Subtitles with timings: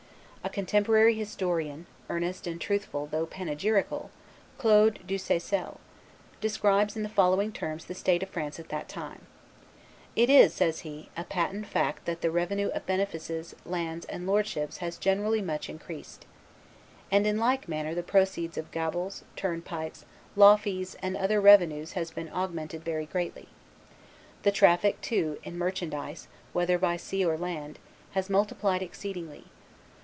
[0.43, 4.09] A contemporary historian, earnest and truthful though panegyrical,
[4.57, 5.79] Claude do Seyssel,
[6.41, 9.27] describes in the following terms the state of France at that time:
[10.15, 14.77] "It is," says he, "a patent fact that the revenue of benefices, lands, and lordships
[14.77, 16.25] has generally much increased.
[17.11, 20.05] And in like manner the proceeds of gabels, turnpikes,
[20.35, 23.47] law fees and other revenues have been augmented very greatly.
[24.41, 27.77] The traffic, too, in merchandise, whether by sea or land,
[28.13, 29.45] has multiplied exceedingly.